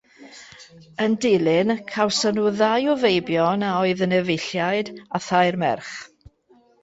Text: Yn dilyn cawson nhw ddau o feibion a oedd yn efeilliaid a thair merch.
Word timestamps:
Yn 1.03 1.17
dilyn 1.25 1.73
cawson 1.91 2.35
nhw 2.39 2.47
ddau 2.61 2.89
o 2.93 2.95
feibion 3.03 3.67
a 3.69 3.71
oedd 3.81 4.01
yn 4.07 4.17
efeilliaid 4.21 4.89
a 5.19 5.21
thair 5.27 5.61
merch. 5.65 5.93